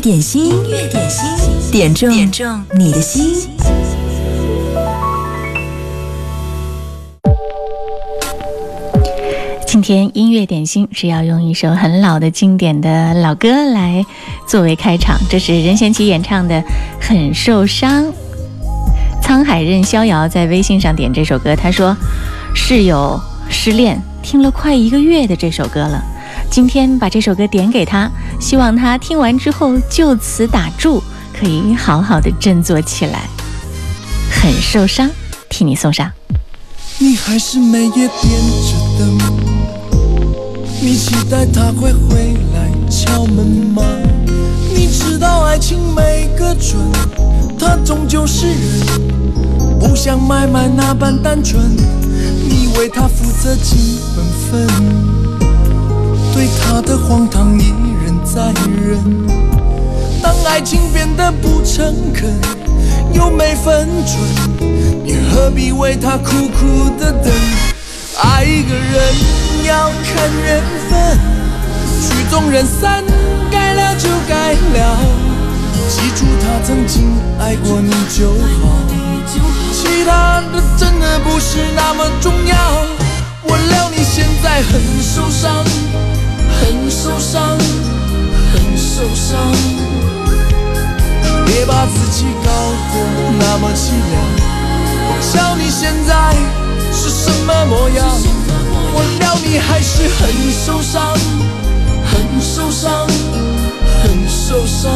[0.00, 3.50] 点心，音乐点心，点中点中你的心。
[9.66, 14.06] 今天音乐点心是要用一首很老的经典的老歌来
[14.46, 16.54] 作为开场，这是任贤齐演唱的
[16.98, 18.04] 《很受伤》。
[19.22, 21.94] 沧海任逍遥在微信上点这首歌，他说
[22.54, 23.20] 室友
[23.50, 26.02] 失恋，听了快一个月的这首歌了。
[26.50, 28.10] 今天把这首歌点给他，
[28.40, 31.00] 希望他听完之后就此打住，
[31.32, 33.22] 可以好好的振作起来。
[34.28, 35.08] 很受伤，
[35.48, 36.10] 替你送上。
[36.98, 39.18] 你还是每夜点着灯，
[40.82, 43.82] 你期待他会回来敲门吗？
[44.74, 46.76] 你知道爱情没个准，
[47.58, 51.76] 他终究是人，不像买卖那般单纯。
[51.76, 55.09] 你为他负责几本分。
[56.40, 57.64] 对他的荒唐一
[58.02, 58.98] 忍再忍，
[60.22, 62.34] 当爱情变得不诚恳，
[63.12, 64.18] 又没分寸，
[65.04, 67.30] 你何必为他苦苦的等？
[68.22, 69.14] 爱一个人
[69.66, 71.18] 要看缘分，
[72.08, 73.04] 曲终人散，
[73.50, 74.96] 该了就该了，
[75.90, 78.78] 记住他曾经爱过你就好，
[79.74, 82.56] 其他的真的不是那么重要。
[83.42, 85.62] 我料你现在很受伤。
[86.70, 87.58] 很受伤，
[88.52, 89.36] 很受伤，
[91.44, 92.50] 别把自己搞
[92.92, 92.94] 得
[93.40, 94.22] 那么凄凉。
[95.08, 96.32] 我瞧你现在
[96.92, 98.06] 是什么模样，
[98.94, 101.12] 我料你还是很受伤，
[102.06, 103.04] 很受伤，
[104.04, 104.92] 很受伤。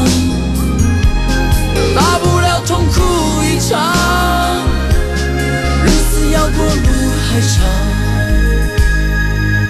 [1.97, 4.62] 大不了痛哭一场，
[5.84, 6.88] 日子要过路
[7.27, 7.66] 还长，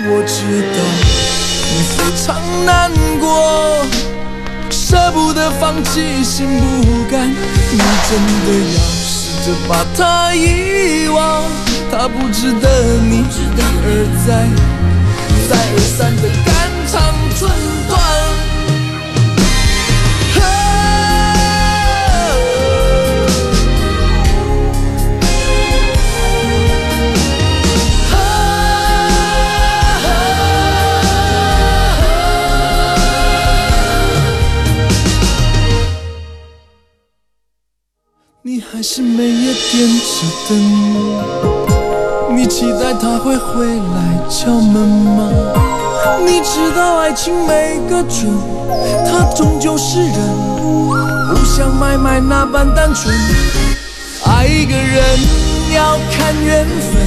[0.06, 1.33] 我知道。
[1.76, 3.84] 你非常难过，
[4.70, 6.46] 舍不得放弃，心
[6.82, 7.28] 不甘。
[7.28, 9.10] 你真的要试
[9.44, 11.42] 着把他遗忘？
[11.90, 12.68] 他不值得
[13.02, 13.86] 你一而
[14.24, 14.28] 再、
[15.48, 16.48] 再而三的肝
[16.86, 16.94] 肠
[17.36, 17.50] 寸
[38.86, 45.30] 是每夜点着灯，你期待他会回来敲门吗？
[46.26, 48.30] 你知道爱情没个准，
[49.06, 50.14] 他终究是人，
[51.30, 53.14] 不像买卖那般单纯。
[54.26, 55.02] 爱一个人
[55.74, 57.00] 要看缘分，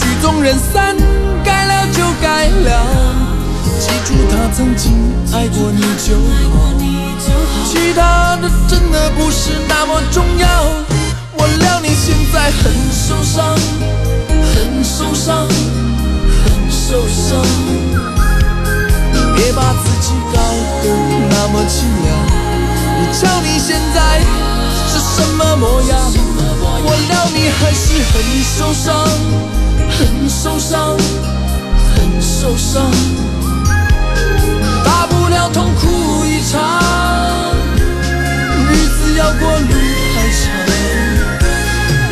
[0.00, 0.96] 曲终人散，
[1.44, 2.82] 该了就该了，
[3.78, 4.94] 记住他曾经
[5.34, 7.01] 爱过你就好。
[7.64, 10.46] 其他的真的不是那么重要。
[11.34, 13.56] 我料你现在很受伤，
[14.54, 15.46] 很受伤，
[16.44, 17.40] 很受伤。
[19.34, 20.38] 别把自己搞
[20.82, 20.86] 得
[21.30, 22.06] 那么凄凉。
[22.98, 24.20] 你瞧你现在
[24.88, 26.12] 是什么模样？
[26.84, 29.06] 我料你还是很受伤，
[29.98, 30.96] 很受伤，
[31.94, 32.90] 很受伤。
[34.84, 36.21] 大不了痛哭
[38.68, 38.98] 日子。
[39.14, 39.74] 要过路
[40.14, 40.42] 还长，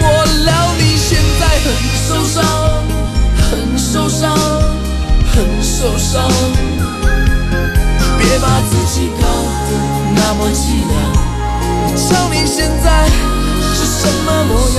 [0.02, 0.04] 我
[0.44, 0.48] 料
[0.78, 1.66] 你现在很
[2.06, 2.38] 受伤，
[3.50, 4.22] 很受伤，
[5.32, 6.30] 很受伤。
[8.18, 9.24] 别把自己搞
[9.66, 9.68] 得
[10.14, 10.92] 那么凄凉。
[11.96, 13.08] 瞧你现在
[13.74, 14.78] 是什么模样，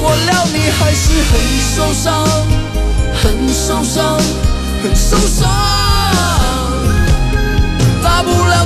[0.00, 1.32] 我料你还是很
[1.74, 2.08] 受伤，
[3.20, 4.16] 很受伤，
[4.82, 5.83] 很受伤。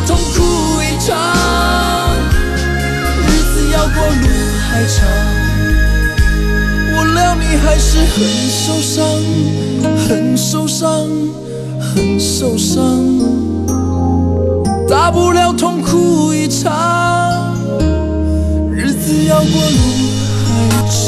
[0.07, 1.17] 痛哭一场。
[3.27, 4.27] 日子要过路
[4.69, 4.97] 还长，
[6.95, 8.17] 我料你还是很
[8.49, 9.05] 受伤，
[10.09, 10.89] 很受伤，
[11.81, 12.79] 很受伤。
[14.89, 17.55] 大不了痛哭一场，
[18.71, 19.79] 日子要过路
[20.45, 20.49] 还
[20.89, 20.99] 长。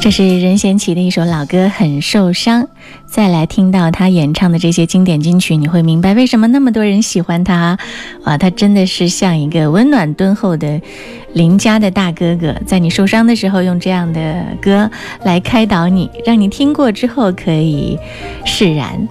[0.00, 2.68] 这是任贤齐的一首老歌，很受伤。
[3.16, 7.78] 再来听到他演唱的这些经典金曲，你会明白为什么那么多人喜欢他。
[8.22, 10.78] 啊，他真的是像一个温暖敦厚的
[11.32, 14.90] 邻家的大哥哥，在你受伤的时候，用这样的歌
[15.24, 17.98] 来开导你，让你听过之后可以
[18.44, 19.08] 释然。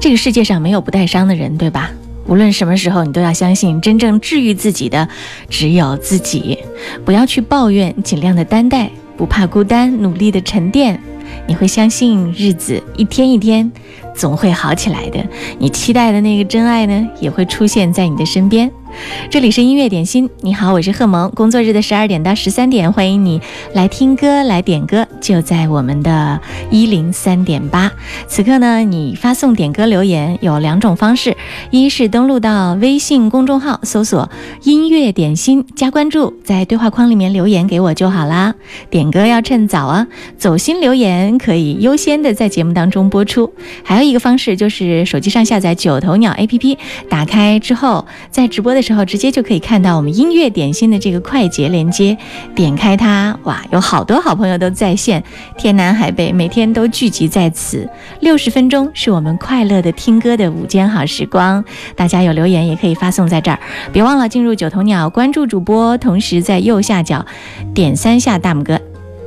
[0.00, 1.90] 这个世界上没有不带伤的人，对吧？
[2.26, 5.06] 无论什么时候，你都要相信，真正治愈自己的
[5.50, 6.58] 只有自己。
[7.04, 8.90] 不要去抱怨，尽量的担待。
[9.14, 10.98] 不怕孤单，努力的沉淀，
[11.46, 13.70] 你会相信日子一天一天
[14.14, 15.24] 总会好起来的。
[15.58, 18.70] 你期待的那个真爱呢，也会出现在你的身边。
[19.30, 21.30] 这里是音乐点心，你好，我是贺萌。
[21.30, 23.40] 工作日的十二点到十三点，欢迎你
[23.74, 26.40] 来听歌、来点歌，就在我们的
[26.70, 27.90] 一零三点八。
[28.26, 31.36] 此刻呢，你发送点歌留言有两种方式：
[31.70, 34.30] 一是登录到微信公众号，搜索
[34.64, 38.54] “音乐点心”加关注，在对话框里面留言给我就好啦。
[38.90, 40.06] 点歌要趁早啊，
[40.36, 43.52] 走心留言可以优先的在节目当中播出。
[43.82, 46.76] 还有一个方式就是手机上下载九头鸟 APP，
[47.08, 48.81] 打开之后在直播的。
[48.82, 52.16] 时候直接就可以看到我们音乐点心的这个快捷连接，
[52.54, 55.22] 点开它，哇，有好多好朋友都在线，
[55.56, 57.88] 天南海北，每天都聚集在此。
[58.20, 61.64] 六十分钟是我们快乐的听歌的午间好时光，
[61.94, 63.58] 大家有留言也可以发送在这儿，
[63.92, 67.24] 别忘了进入九头鸟关注主播，同时在右下角
[67.72, 68.80] 点三下大拇哥，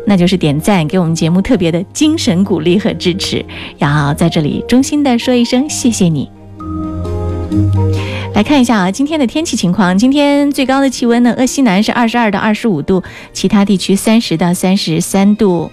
[0.05, 3.45] 那就是点赞，给我们节目特别的精神鼓励和支持。
[3.77, 6.34] 然后在这里衷心的说一声谢谢你。
[8.33, 9.97] 来看一下啊，今天的天气情况。
[9.97, 13.01] 今天最高的气温呢，鄂西南是二十二到二十五度，
[13.31, 15.71] 其他地区三十到三十三度。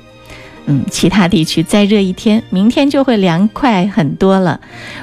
[0.66, 4.60] 嗯，其他地区再热一天，明天就会凉快很多了。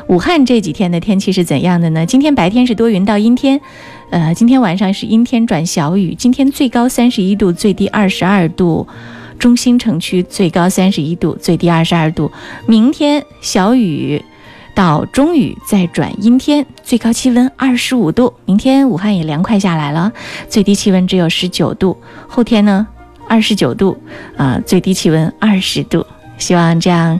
[0.08, 2.06] 武汉这几天的天气是怎样的呢？
[2.06, 3.60] 今天白天是多云到阴天，
[4.10, 6.16] 呃，今天晚上是阴天转小雨。
[6.16, 8.88] 今天最高三十一度，最低二十二度。
[9.38, 12.32] 中心城区最高三十一度，最低二十二度。
[12.66, 14.24] 明天小雨。
[14.80, 18.34] 到中雨再转阴天，最高气温二十五度。
[18.46, 20.10] 明天武汉也凉快下来了，
[20.48, 21.98] 最低气温只有十九度。
[22.30, 22.88] 后天呢，
[23.28, 24.02] 二十九度，
[24.38, 26.06] 啊，最低气温二十度。
[26.38, 27.20] 希望这样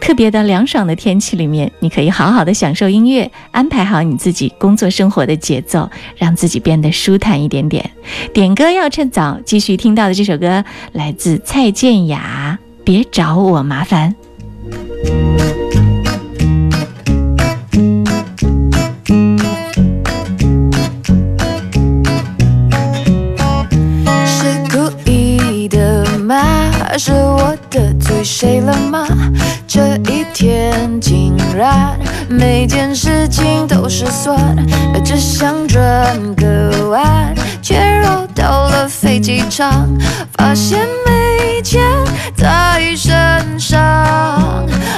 [0.00, 7.88] 特别的凉爽的天气里面，你可以好好的享受音乐，安排好你自己工作生活的节奏，让自己变得舒坦一点点。
[8.34, 14.12] 点歌要趁早，继续听到的这首歌来自蔡健雅，《别找我麻烦》。
[31.56, 31.98] 然
[32.28, 34.36] 每件事情都失算，
[35.02, 35.82] 只想转
[36.34, 39.88] 个弯，却绕到了飞机场，
[40.36, 41.82] 发现没钱
[42.36, 43.80] 在身上。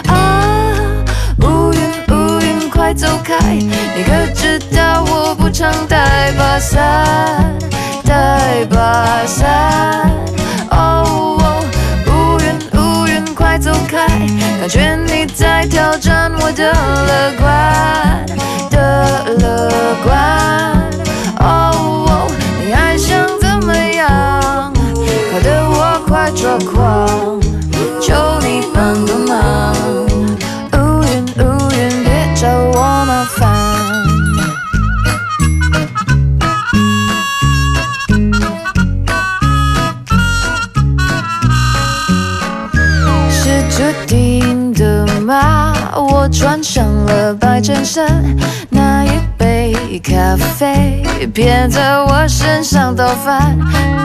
[0.08, 0.74] 啊，
[1.42, 3.38] 乌云乌云快走开！
[3.54, 7.54] 你可知道我不常带把伞，
[8.04, 10.10] 带把伞。
[14.58, 18.26] 感觉你在挑战我的乐观
[18.68, 20.10] 的乐观。
[21.38, 22.26] 哦，
[22.60, 24.72] 你还想怎么样？
[25.32, 27.40] 搞得我快抓狂，
[28.00, 29.77] 求你帮个忙。
[46.48, 48.24] 穿上了白衬衫，
[48.70, 51.04] 那一杯咖啡
[51.34, 53.54] 偏在我身上倒翻，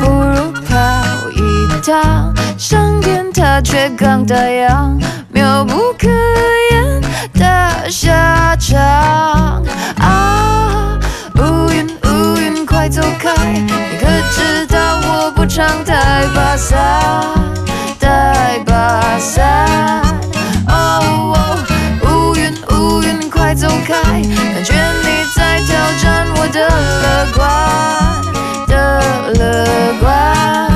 [0.01, 0.75] 不如跑
[1.31, 6.09] 一趟上天它却刚打烊，妙不可
[6.71, 7.01] 言
[7.33, 9.63] 的下场。
[10.01, 11.00] 啊，
[11.38, 13.71] 乌云乌云快走开，你
[14.01, 16.77] 可知道我不常带把伞，
[17.97, 20.02] 带把伞。
[23.63, 27.41] 走开，感觉你在挑战我的乐观
[28.67, 28.74] 的
[29.36, 29.41] 乐
[30.01, 30.73] 观。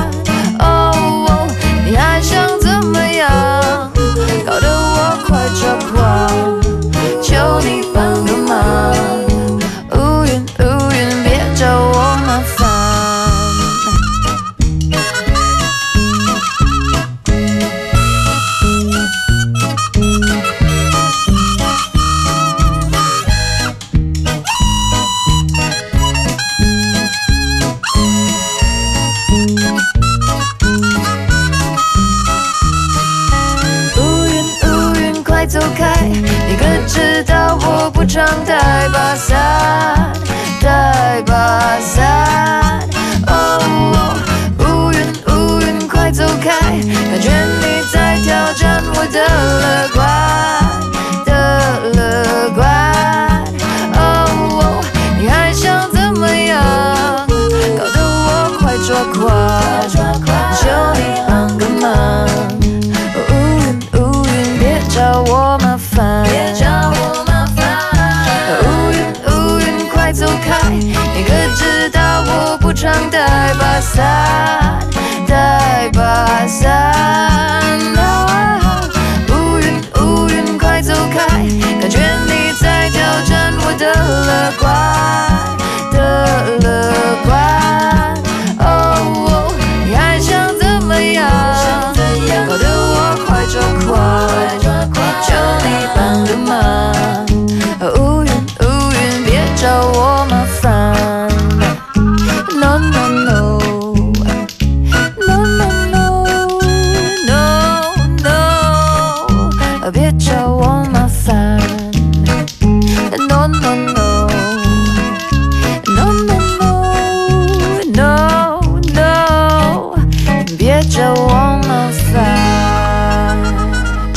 [38.08, 39.36] 常带把伞，
[40.62, 42.80] 带把伞。
[43.26, 43.60] 哦，
[44.60, 44.98] 乌云
[45.28, 49.20] 乌云快走开，感觉你在挑战我的
[49.60, 50.00] 乐观
[51.26, 51.30] 的
[51.94, 52.64] 乐观。
[53.94, 54.80] 哦，
[55.20, 56.64] 你还想怎么样？
[57.28, 59.28] 搞得我快抓狂，
[73.98, 76.92] 带把伞，
[77.96, 77.98] 带把伞。
[79.28, 79.66] 乌云
[80.00, 81.18] 乌云快走开，
[81.80, 83.92] 感觉你在挑战我的
[84.24, 84.67] 乐观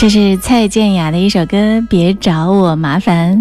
[0.01, 3.37] 这是蔡健雅的一首歌《别找我麻烦》，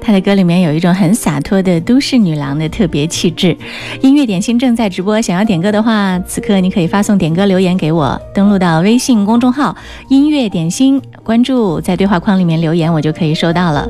[0.00, 3.56] 她的歌里面有一种很洒脱的都市女郎的特别气质。
[4.00, 9.76] 音乐点心正在直播，想要点歌的话，此刻你可以发送点歌留言给我，登录到微信公众号
[10.08, 13.86] “音乐点心”，关注，在对话框里面留言，我就可以收到了。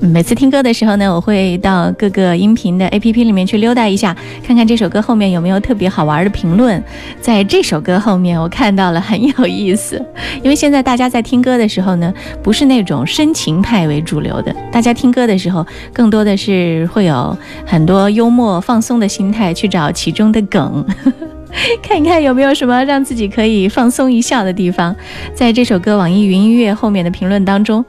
[0.00, 4.16] 每次听歌的时候呢，我会到各个音频的 APP 里面去溜达一下，
[4.46, 6.82] 看看这首歌后面有没有特别好玩的评论。
[7.20, 10.02] 在这首歌后面，我看到了很有意思，
[10.42, 20.86] 因为现在大家在听歌的时候呢，不是那种深情派为主流的，大家听歌的时候更多的是会有很多幽默放松的心态去找其中的梗。
[21.82, 24.94] 看一看有没有什么让自己可以放松一笑的地方。
[25.34, 27.84] 在这首歌网易云音乐后面的评论当中，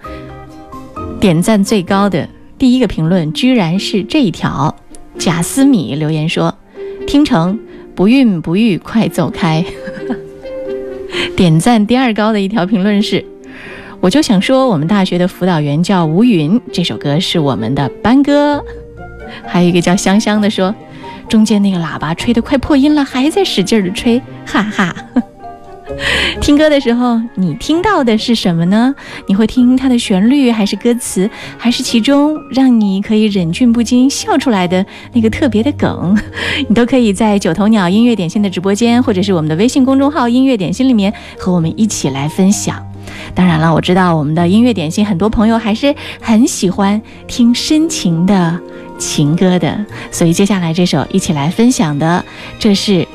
[1.19, 2.27] 点赞最高的
[2.57, 4.75] 第一个评论居然是这一条，
[5.19, 6.57] 贾思米留言说
[7.05, 7.59] ：“听成
[7.93, 9.63] 不孕不育，快走开。
[11.37, 13.23] ”点赞第二高的一条评论是
[14.01, 18.63] ：“我就想说，我们大学的辅导员叫吴云，这首歌是我们的班歌。”
[19.45, 20.73] 还有一个叫香香的说
[21.29, 24.95] ：“中间那个喇叭吹得快破音了，还在使劲的吹，哈哈。
[26.41, 28.95] ”听歌的时候，你听到的是什么呢？
[29.27, 31.29] 你会听它的旋律，还是歌词，
[31.59, 36.17] 还是其中让你可以忍俊不禁笑出来的那个特别的梗？
[36.67, 42.90] 你都可以在九头鸟音乐点心的直播间，或者是我们的微信公众号“音乐点心”里面和我们一起来分享。
[43.33, 48.59] 当然了，我知道我们的音乐点心很多朋友还是很喜欢听深情的
[48.99, 52.23] 情歌的，所以接下来这首一起来分享的，
[52.59, 53.07] 这是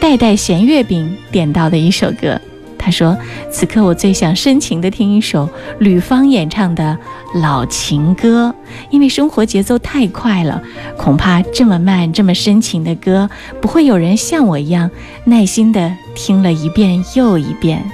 [0.00, 2.40] 代代咸月饼点到的一首歌。
[2.78, 3.18] 他说
[3.50, 5.48] ：“此刻我最想深情的听一首
[5.80, 6.96] 吕方演唱的
[7.34, 8.54] 老情歌，
[8.90, 10.62] 因为生活节奏太快了，
[10.96, 13.28] 恐怕这么慢、这么深情的歌，
[13.60, 14.88] 不会有人像我一样
[15.24, 17.84] 耐心的听了一遍又一遍。”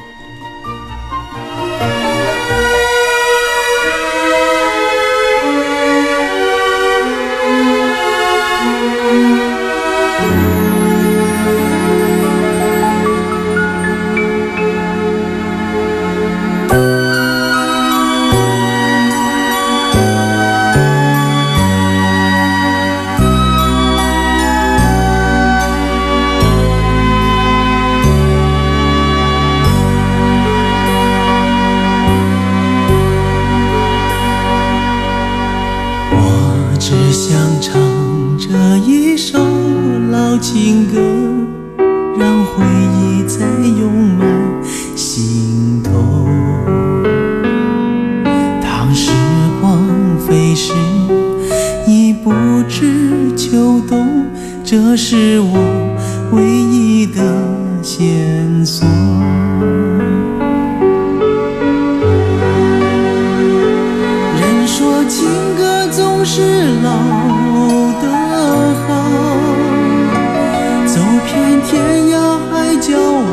[71.72, 72.14] 天涯
[72.50, 73.32] 海角忘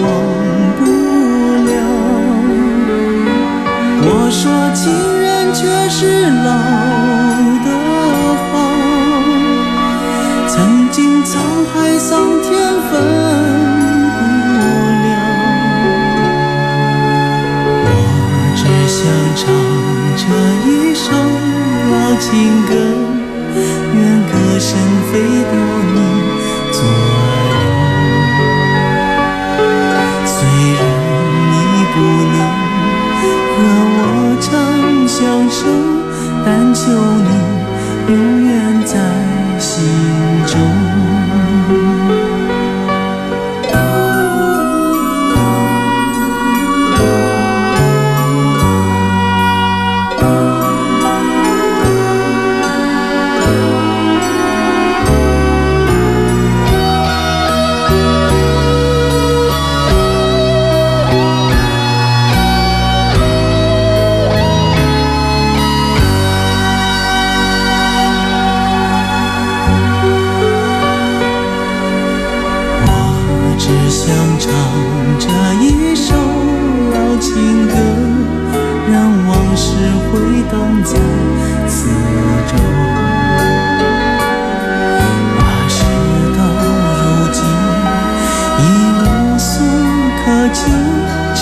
[0.79, 0.81] 不
[1.67, 1.71] 了。
[4.01, 4.41] 我说
[4.73, 4.81] 情
[5.19, 5.99] 人却是
[6.45, 6.47] 老
[7.65, 7.67] 的
[8.47, 8.55] 好，
[10.47, 11.35] 曾经沧
[11.73, 12.07] 海桑
[12.41, 12.47] 田
[12.87, 12.91] 分
[14.15, 14.63] 不
[15.03, 15.07] 了。
[17.83, 17.87] 我
[18.55, 18.97] 只想
[19.35, 19.43] 唱
[20.15, 20.23] 这
[20.65, 21.11] 一首
[21.91, 22.29] 老情
[22.65, 22.71] 歌，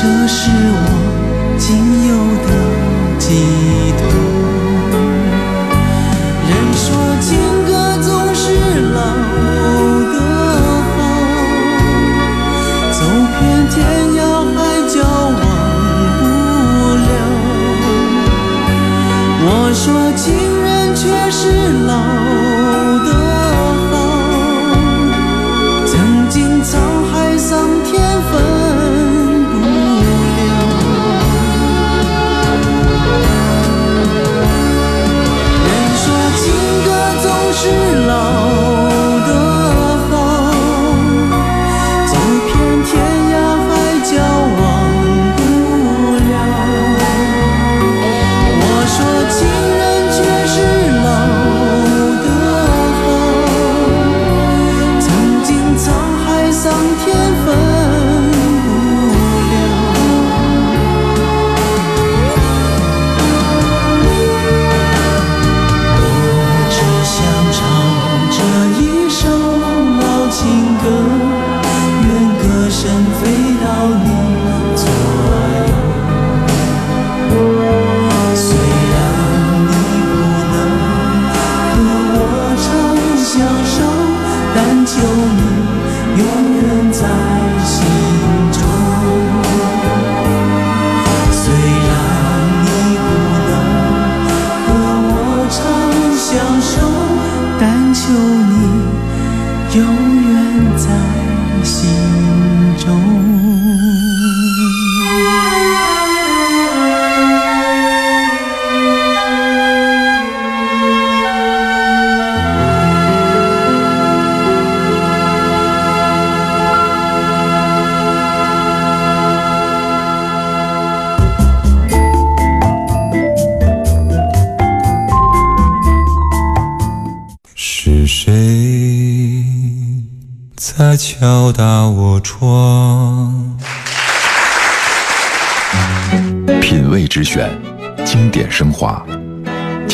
[0.08, 0.88] 这是我
[1.58, 1.68] 仅
[2.08, 2.12] 有
[2.48, 2.50] 的
[3.20, 3.26] 寄
[3.98, 4.02] 托
[6.48, 6.88] 人说
[7.20, 7.28] 情
[7.66, 7.70] 歌
[8.02, 8.46] 总是
[8.94, 8.98] 老
[10.14, 10.16] 的
[10.96, 10.98] 好
[12.94, 13.00] 走
[13.38, 13.76] 遍天
[14.16, 14.18] 涯
[14.56, 15.38] 海角忘
[16.20, 16.22] 不
[17.04, 17.10] 了
[19.44, 19.84] 我说
[20.16, 20.24] 情
[20.64, 21.42] 人却是
[21.86, 22.47] 老。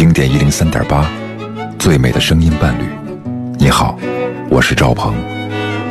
[0.03, 1.09] 经典一零三点八
[1.79, 2.83] 最美的声音伴侣。
[3.57, 3.97] 你好
[4.49, 5.15] 我是赵鹏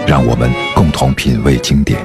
[0.06, 1.98] 让我们共同品味经典。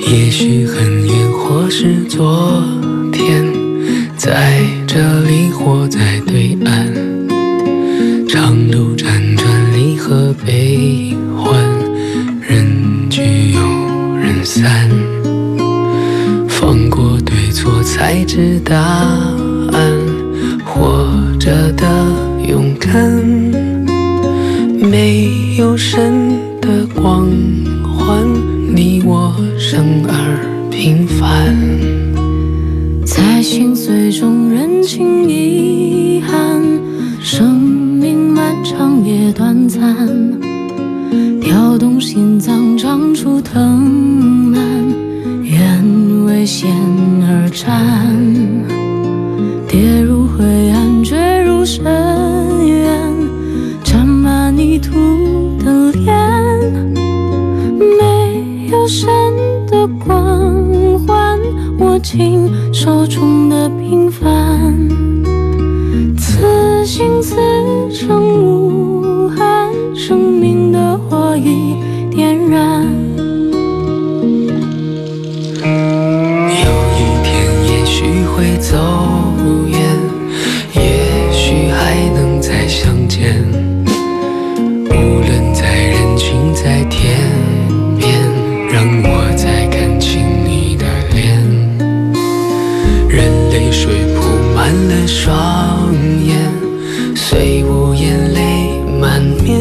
[0.00, 2.62] 也许很远或是昨
[3.10, 3.50] 天
[4.18, 6.19] 在这里或在
[18.32, 19.39] 知道。
[93.72, 94.22] 水铺
[94.54, 95.92] 满了双
[96.24, 96.36] 眼
[97.14, 99.59] 虽无言泪满面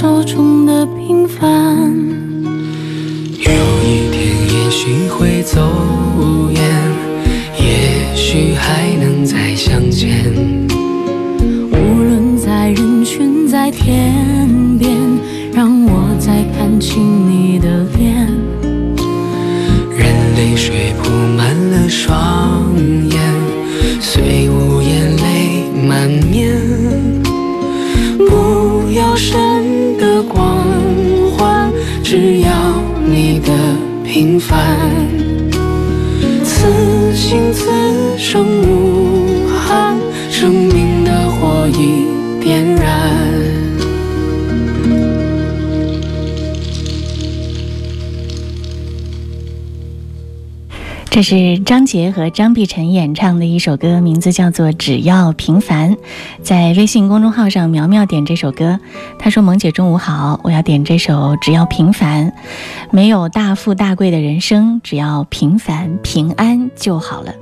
[0.00, 0.49] 手中
[51.90, 55.92] 杰和张碧晨演唱的一首歌，名字叫做《只要平凡》。
[56.40, 58.78] 在微信公众号上，苗苗点这首歌，
[59.18, 62.30] 她说：“萌姐中午好，我要点这首《只要平凡》，
[62.92, 67.34] 没有大富大贵的人生，只要平凡平安就好了。”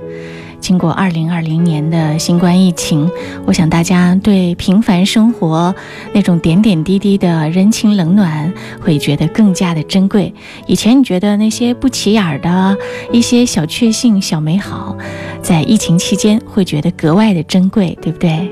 [0.69, 3.09] 经过二零二零年的新冠疫情，
[3.47, 5.73] 我想大家对平凡生活
[6.13, 10.31] 那种点点滴滴的人情冷暖会觉得更加的珍贵。
[10.67, 12.77] 以前你觉得那些不起眼儿的
[13.11, 14.95] 一些小确幸、小美好，
[15.41, 18.47] 在疫情期间会觉得格外的珍贵，对不对？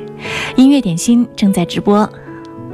[0.56, 2.10] 音乐点心正在直播。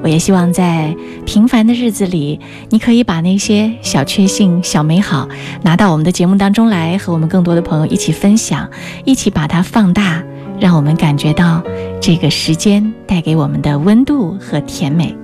[0.03, 0.93] 我也希望在
[1.25, 2.37] 平凡的日子里，
[2.69, 5.29] 你可以把那些小确幸、小美好
[5.61, 8.69] 拿到我们的节目当中来，和我们更多的朋友一起分享，
[9.05, 10.21] 一起把它放大，
[10.59, 11.63] 让我们感觉到
[12.01, 15.15] 这个时间带给我们的温度和甜美。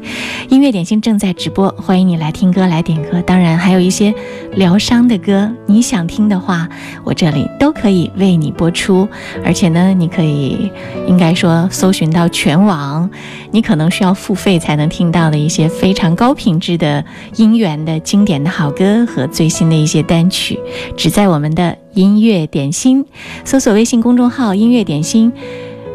[0.50, 3.20] 音乐点心正在直播，欢迎你来听歌、来点歌。
[3.24, 4.14] 当然，还有一些
[4.54, 6.70] 疗伤的歌，你想听的话，
[7.04, 9.10] 我这里都可以为你播出。
[9.44, 10.72] 而且呢，你可以
[11.08, 13.10] 应该说搜寻到全网，
[13.50, 17.04] 你可能需要付费才能听到的一些非常高品质的
[17.38, 20.60] 音源的经典的好歌和最新的一些单曲，
[20.96, 23.04] 只在我们的音乐点心
[23.44, 25.34] 搜索微信公众号“音乐点心”。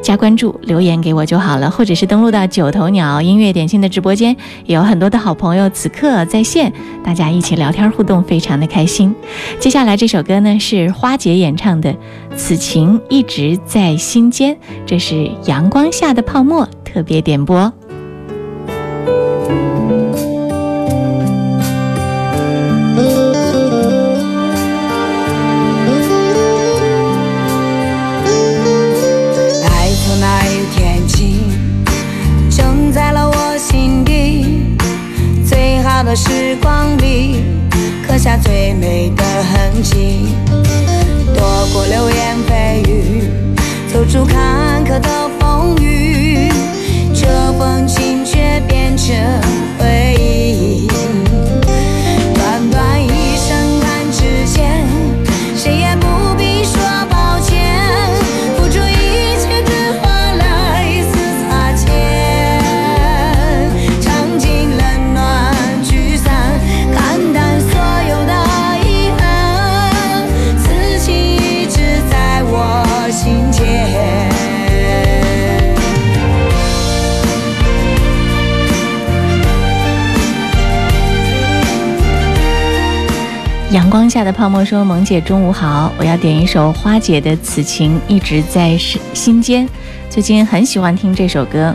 [0.04, 4.36] 加关注，留言给我就好了，或者是登录到九头鸟音乐点心的直播间，
[4.66, 6.70] 有很多的好朋友此刻在线，
[7.02, 9.14] 大家一起聊天互动，非常的开心。
[9.58, 11.90] 接下来这首歌呢是花姐演唱的
[12.36, 17.72] 《此情一直在心间》，这是阳光下的泡沫特别点播。
[36.14, 37.42] 时光里，
[38.06, 40.28] 刻下最美的痕迹。
[41.34, 43.24] 躲过流言蜚语，
[43.92, 46.48] 走出坎坷的风雨，
[47.12, 49.16] 这份情却变成
[83.94, 88.76] 光下的泡沫说：“萌姐中午好，我要点一首花姐的《此情一直在
[89.12, 89.64] 心间》，
[90.10, 91.72] 最近很喜欢听这首歌，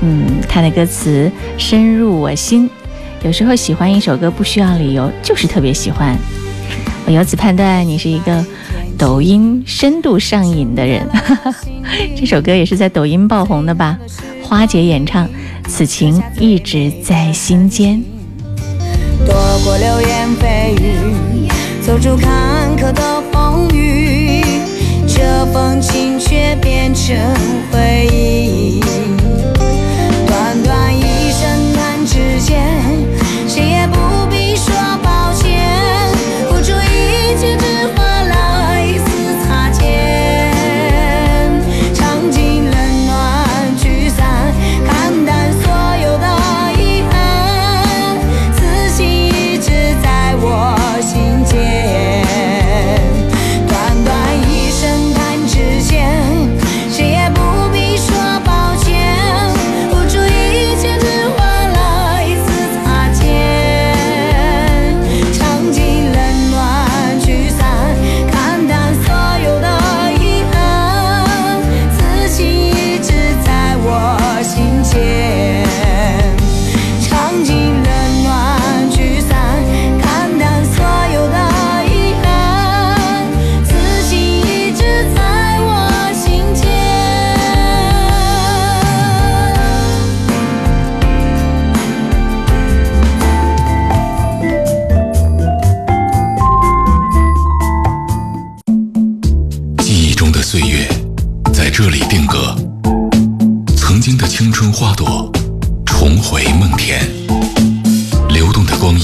[0.00, 2.68] 嗯，它的歌词深入我心。
[3.22, 6.18] 有时候喜欢一首歌不需要理由，就是特别喜欢。
[7.06, 8.44] 我由此判断你是一个
[8.98, 11.08] 抖音深度上瘾的人。
[12.18, 13.96] 这首歌也是在抖音爆红的吧？
[14.42, 15.24] 花姐演唱
[15.68, 17.98] 《此情一直在心间》。”
[19.24, 21.31] 躲过流言蜚语，
[21.82, 23.21] 走出坎坷的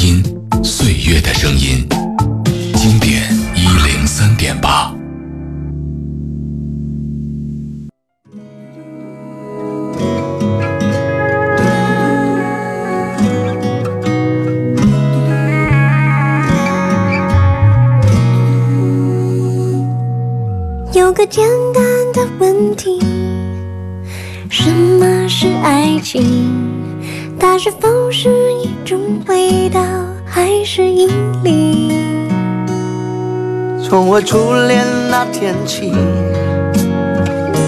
[0.01, 0.23] 音，
[0.63, 1.85] 岁月的声音，
[2.75, 3.23] 经典
[3.57, 4.95] 一零三点八。
[20.95, 21.83] 有个简单
[22.13, 23.01] 的问题：
[24.49, 26.23] 什么是爱情？
[27.41, 28.29] 它是否是？
[28.89, 29.83] 种味道，
[30.25, 31.11] 还是引
[31.45, 31.93] 力？
[33.87, 35.93] 从我初恋那天起，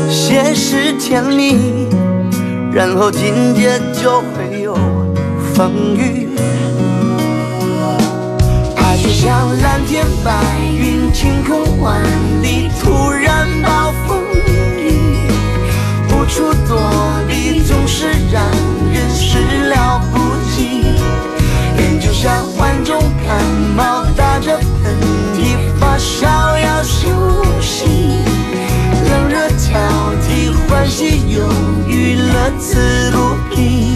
[0.09, 1.89] 先是甜蜜，
[2.73, 4.75] 然后紧接就会有
[5.53, 6.31] 风雨。
[8.77, 9.31] 爱就像
[9.61, 10.33] 蓝天白
[10.75, 12.01] 云，晴空万
[12.41, 14.17] 里，突然暴风
[14.49, 15.29] 雨，
[16.09, 16.81] 无处躲
[17.29, 18.43] 避，总是让
[18.91, 20.00] 人始料。
[22.23, 23.43] 像患重感
[23.75, 24.95] 冒，打着喷
[25.35, 26.29] 嚏，发烧
[26.59, 27.09] 要休
[27.63, 27.87] 息，
[29.09, 29.73] 冷热交
[30.21, 31.49] 替，欢喜忧
[31.89, 33.95] 郁，乐此不疲。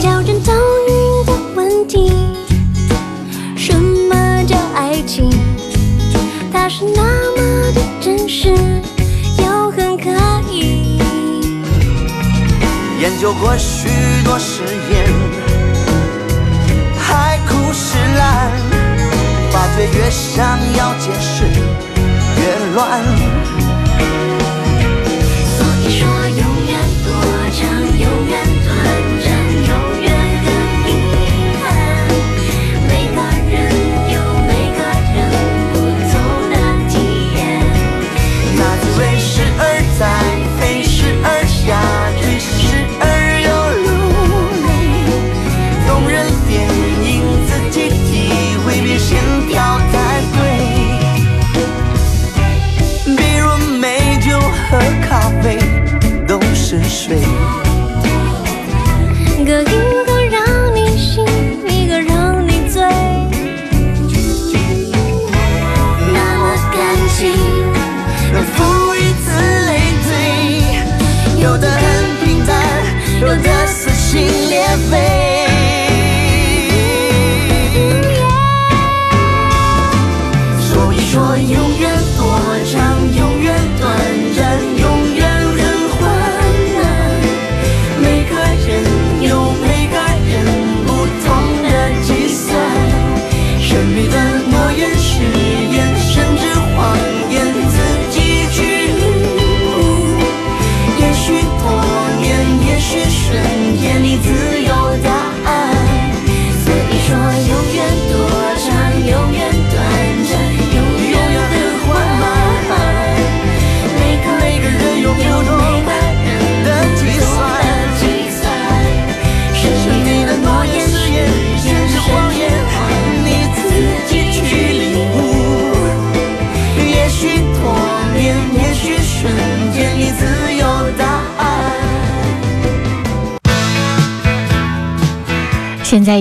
[0.00, 0.52] 较真遭
[0.86, 2.12] 遇的问题，
[3.56, 5.28] 什么叫爱情？
[6.52, 7.02] 它是那
[13.22, 13.88] 有过许
[14.24, 15.06] 多誓言，
[16.98, 18.50] 海枯石烂，
[19.52, 23.00] 发觉越想要解释越乱。
[56.72, 57.18] 是谁。
[59.44, 59.64] 各一
[60.06, 61.22] 个让你醒，
[61.68, 62.82] 一个让你醉。
[66.14, 66.80] 那么感
[67.14, 67.20] 情，
[68.32, 69.30] 能赋予此
[69.66, 69.70] 类
[70.04, 71.80] 推，有的很
[72.24, 72.56] 平淡，
[73.20, 75.31] 有的撕心裂肺。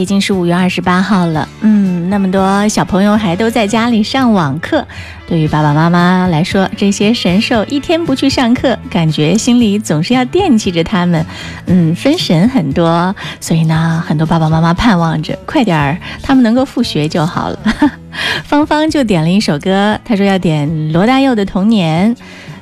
[0.01, 4.83] 已经是五月二十八号了，嗯，那么多小朋友还都在家里上网课。
[5.27, 11.23] 对于爸爸妈妈来说，这些神兽一天不去上课，感觉心里总是要惦记着他们，
[11.67, 13.15] 嗯，分神很多。
[13.39, 17.59] 所以呢，很多爸爸妈妈盼望着快点儿他们能够复学就好了。
[18.43, 22.13] 芳芳就点了一首歌，她说要点罗大佑的《童年》。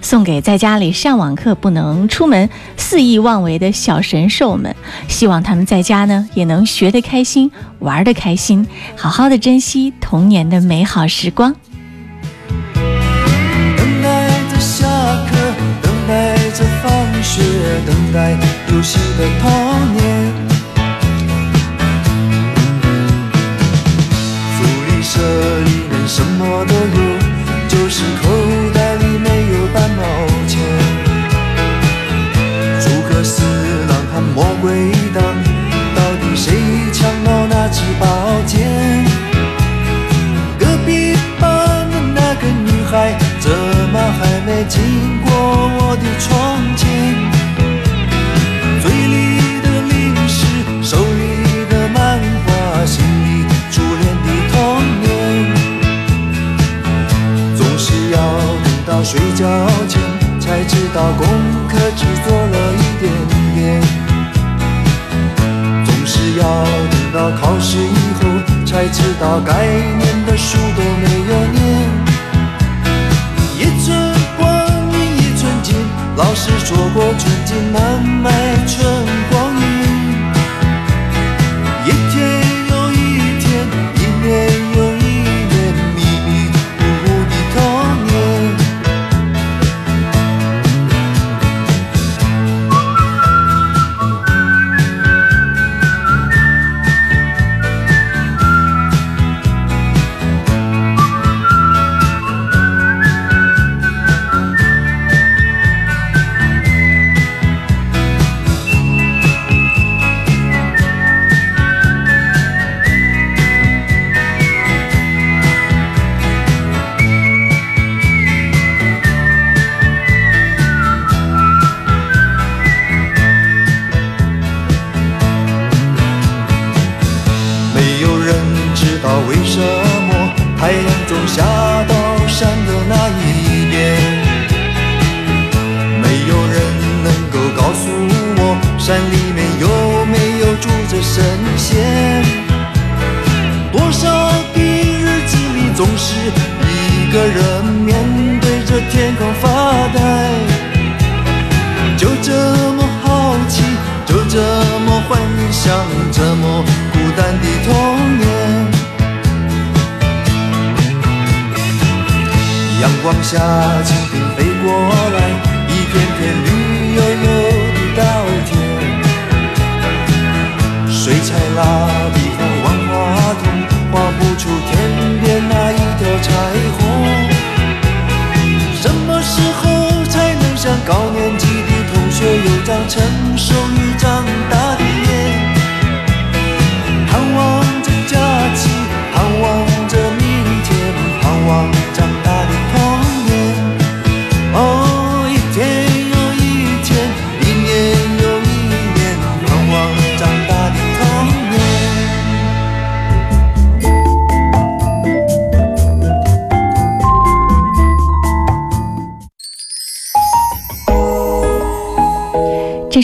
[0.01, 4.75] 送给在家里上网课不能出门、肆意妄为的小神兽们，
[5.07, 11.53] 希望他们在家呢也能学得开心、玩得开心，好好的珍惜童年的美好时光。
[12.73, 14.87] 等待着下
[15.29, 15.35] 课，
[15.81, 16.91] 等待着放
[17.23, 17.41] 学，
[17.85, 18.31] 等待
[18.71, 19.98] 游戏的童年。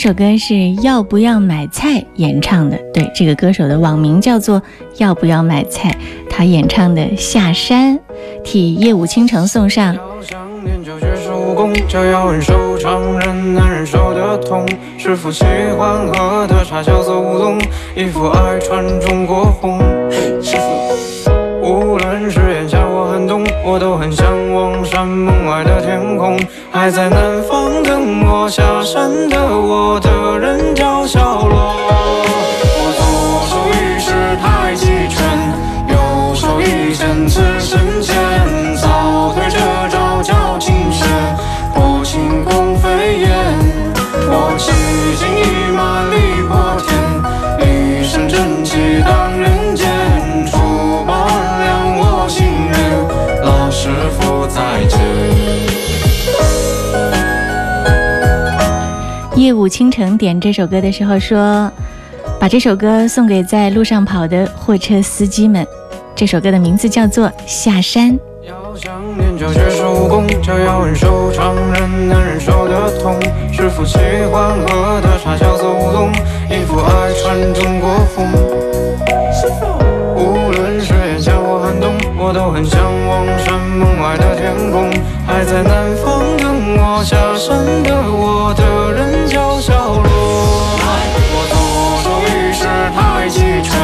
[0.06, 4.62] 首歌是要不要买菜演唱的，对，这个歌手的网名叫做
[4.98, 5.98] 要不要买菜，
[6.30, 7.98] 他演唱的《下山》，
[8.44, 9.96] 替夜舞倾城送上。
[10.22, 14.64] 想念就学手工，就要忍受常人难忍受的痛。
[14.96, 15.44] 师傅喜
[15.76, 17.58] 欢喝的茶叫做乌龙，
[17.96, 19.80] 衣服爱穿中国红。
[20.40, 21.32] 师傅，
[21.64, 24.24] 无论是炎夏或寒冬，我都很向
[24.96, 26.40] 山门外的天空。
[26.72, 32.15] 还在南方等我下山的我的人叫小罗。
[59.36, 61.70] 夜舞倾城点这首歌的时候说，
[62.40, 65.64] 把这首歌送给在路上跑的货车司机们。
[66.14, 68.12] 这首歌的名字叫做《下山》。
[68.42, 73.14] 要想念就学手工，就要忍受常人难忍受的痛。
[73.52, 73.98] 师傅喜
[74.32, 76.10] 欢喝的茶叫做乌龙，
[76.48, 78.26] 衣服爱穿中国风。
[79.30, 79.66] 师傅，
[80.16, 82.80] 无论是炎夏或寒冬，我都很向
[83.76, 84.90] 门外的天空。
[85.26, 90.08] 还在南方等我下山的我的人叫小罗。
[91.32, 91.54] 我左
[92.02, 92.64] 手一式
[92.94, 93.76] 太极拳，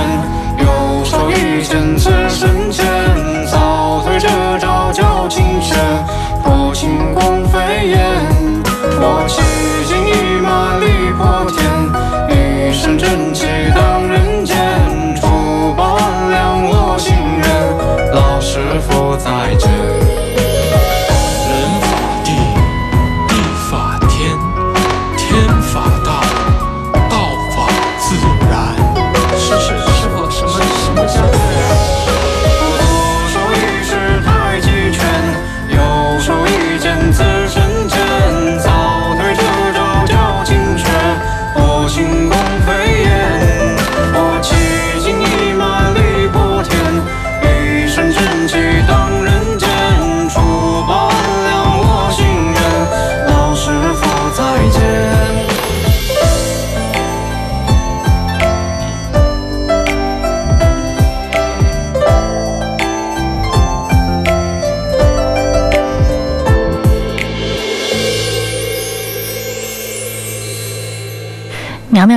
[0.59, 0.65] 右
[1.05, 2.62] 手一剑刺身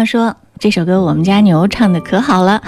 [0.06, 2.62] 说：“这首歌我们家牛唱的可好了，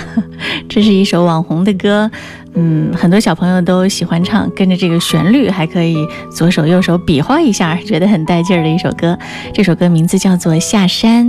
[0.68, 2.10] 这是一首网红的歌，
[2.56, 5.96] 嗯，很多小朋友都喜欢唱，跟着这个旋律还可以
[6.32, 9.18] 左手右手比划一下，觉得很带劲儿的一首歌。
[9.54, 11.28] 这首歌名字叫做《下山》，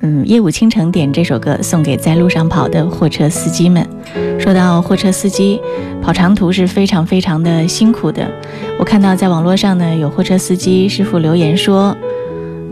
[0.00, 3.86] 嗯，夜舞倾城点这首歌送给在路上跑的货车司机们。
[4.40, 5.60] 说到货车司机
[6.02, 8.28] 跑长途是非常非常的辛苦的，
[8.78, 11.96] 我看到在网络上呢有货车司机师傅留言说，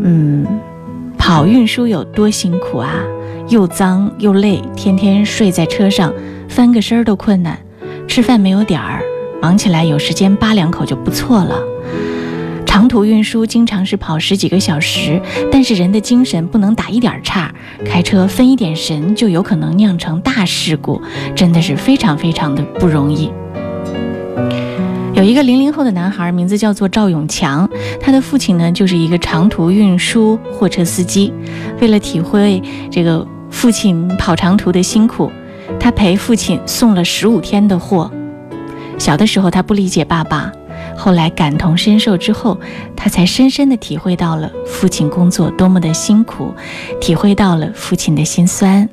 [0.03, 0.47] 嗯。”
[1.31, 2.93] 跑运输有多辛苦啊！
[3.49, 6.13] 又脏又累，天天睡在车上，
[6.49, 7.57] 翻个身都困难。
[8.09, 9.01] 吃饭没有点儿，
[9.41, 11.57] 忙起来有时间扒两口就不错了。
[12.67, 15.23] 长途运输经常是跑十几个小时，
[15.53, 17.55] 但是人的精神不能打一点岔，
[17.87, 21.01] 开车分一点神就有可能酿成大事故，
[21.37, 23.31] 真的是非常非常的不容易。
[25.21, 27.69] 有一个零零后的男孩，名字叫做赵永强，
[28.01, 31.31] 他的父亲呢就是一个长途运输货车司机。
[31.79, 35.31] 为了体会这个父亲跑长途的辛苦，
[35.79, 38.11] 他陪父亲送了十五天的货。
[38.99, 40.51] 小的时候他不理解爸爸，
[40.97, 42.59] 后来感同身受之后，
[42.97, 46.55] 他才深深地体会到了父亲工作多么的辛苦，
[46.99, 48.89] 体会到了父亲的辛酸。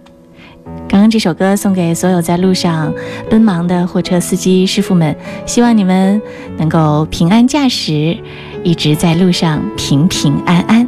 [0.90, 2.94] 刚刚这首歌送给所有在路上
[3.30, 5.16] 奔忙的货车司机师傅们，
[5.46, 6.22] 希望你们
[6.58, 8.18] 能够平安驾驶，
[8.64, 10.88] 一直在路上平平安安。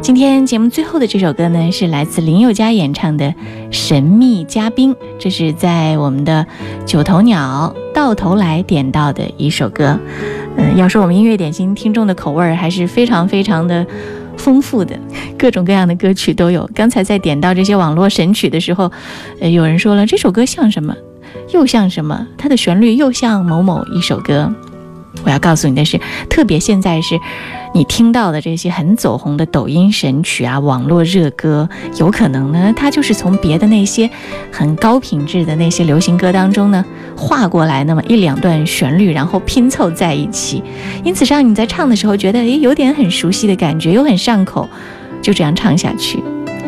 [0.00, 3.26] 今天节目最后的这首歌呢，是来自林宥嘉演唱的
[3.70, 6.46] 《神秘嘉宾》，这是在我们的
[6.86, 9.98] 九头鸟到头来点到的一首歌。
[10.56, 13.86] 嗯，要说我们音乐点心听众的口味儿还是非常非常的
[14.36, 14.98] 丰富的，
[15.38, 16.68] 各种各样的歌曲都有。
[16.74, 18.90] 刚才在点到这些网络神曲的时候，
[19.40, 20.94] 呃，有人说了这首歌像什么，
[21.52, 24.52] 又像什么，它的旋律又像某某一首歌。
[25.24, 27.18] 我要告诉你的是，特别现在是
[27.74, 34.08] 你听到的这些很走红的抖音神曲啊，网络热歌，有可能呢，它就是从别的那些
[34.50, 36.84] 很高品质的那些流行歌当中呢
[37.16, 40.62] 划过来那么一两段旋律，然后拼凑在一起，
[41.04, 44.68] 因此让你在唱的时候觉得诶有点很熟悉的感觉，又很上口，
[45.20, 46.22] 就这样唱下去。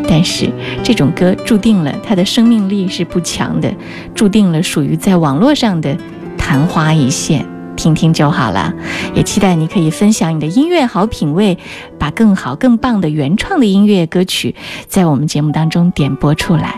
[0.07, 0.51] 但是
[0.83, 3.73] 这种歌注定了它的生命力是不强的，
[4.15, 5.97] 注定了属于在网络上的
[6.37, 7.45] 昙花一现。
[7.77, 8.73] 听听就好了，
[9.15, 11.59] 也期待你可以分享你的音乐好品味，
[11.99, 14.55] 把更好、更棒的原创的音乐歌曲
[14.87, 16.75] 在我们节目当中点播出来。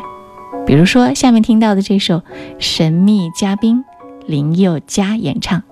[0.66, 2.16] 比如说下面听到的这首
[2.58, 3.78] 《神秘嘉宾》，
[4.26, 5.62] 林宥嘉演唱。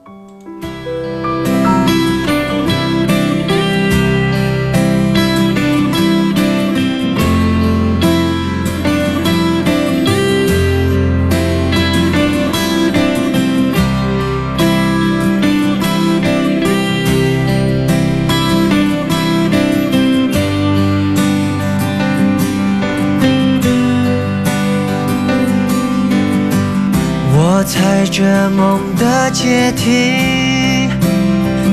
[28.07, 30.89] 着梦的阶梯，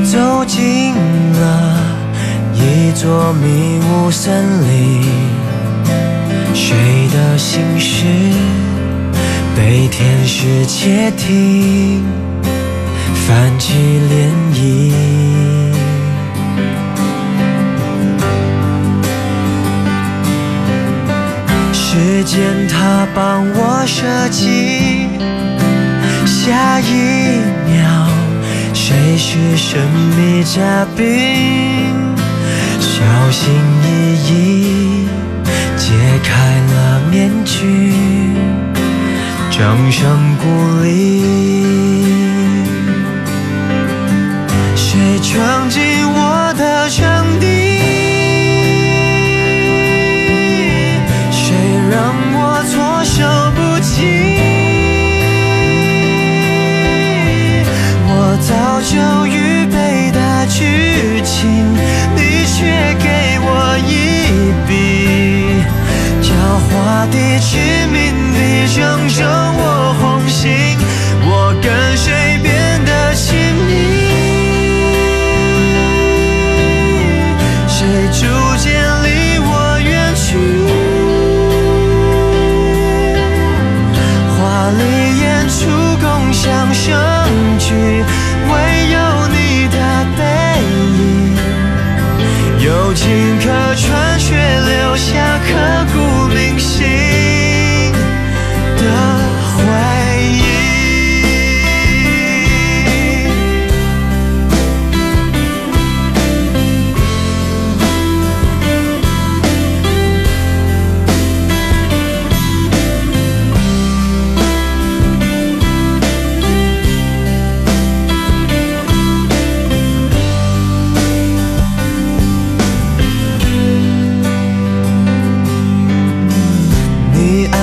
[0.04, 0.94] 走进
[1.34, 1.78] 了
[2.54, 5.04] 一座迷雾森林。
[6.54, 6.76] 谁
[7.14, 8.06] 的心事
[9.56, 12.04] 被天使窃听，
[13.28, 13.74] 泛起
[14.10, 14.94] 涟漪。
[21.74, 25.01] 时间它帮我设计。
[26.44, 27.40] 下一
[27.70, 28.10] 秒，
[28.74, 29.80] 谁是神
[30.18, 31.06] 秘嘉宾？
[32.80, 33.86] 小心翼
[34.28, 35.08] 翼
[35.78, 36.34] 揭开
[36.74, 37.94] 了面具，
[39.52, 40.48] 掌声鼓
[40.84, 41.61] 励。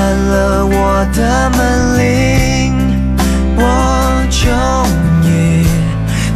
[0.09, 2.72] 关了我的门铃，
[3.56, 3.61] 我
[4.30, 4.48] 终
[5.28, 5.66] 于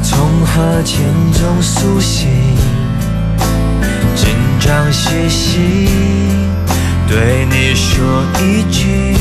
[0.02, 1.00] 从河间
[1.32, 2.28] 中苏醒，
[4.14, 4.28] 紧
[4.60, 5.88] 张兮兮
[7.08, 9.16] 对你说一句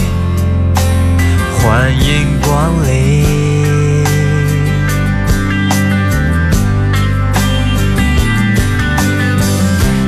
[1.57, 3.23] 欢迎光临。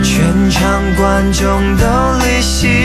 [0.04, 1.86] 全场观众都
[2.20, 2.83] 离席，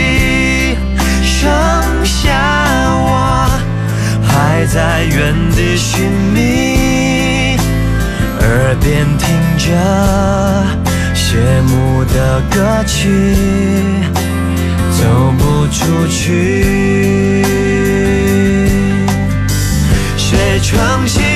[4.71, 5.99] 在原地寻
[6.31, 7.57] 觅，
[8.39, 9.65] 耳边听着
[11.15, 13.35] 谢幕的歌曲，
[14.91, 17.43] 走不出去。
[20.15, 21.28] 谁创新？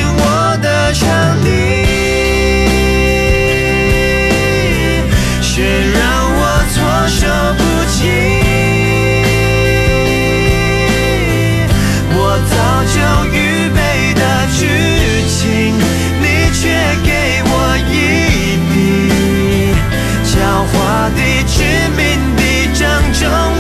[23.24, 23.53] show.